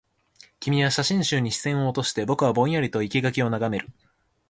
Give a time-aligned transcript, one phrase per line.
[0.59, 3.91] 君は写真集に視線を落として、僕はぼんやりと生垣を眺める